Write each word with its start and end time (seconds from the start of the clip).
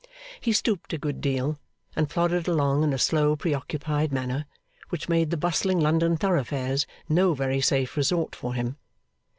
He 0.39 0.51
stooped 0.51 0.93
a 0.93 0.97
good 0.97 1.21
deal, 1.21 1.59
and 1.95 2.09
plodded 2.09 2.47
along 2.47 2.83
in 2.83 2.91
a 2.91 2.97
slow 2.97 3.35
pre 3.35 3.53
occupied 3.53 4.11
manner, 4.11 4.47
which 4.89 5.07
made 5.07 5.29
the 5.29 5.37
bustling 5.37 5.79
London 5.79 6.17
thoroughfares 6.17 6.87
no 7.07 7.35
very 7.35 7.61
safe 7.61 7.95
resort 7.95 8.33
for 8.35 8.55
him. 8.55 8.77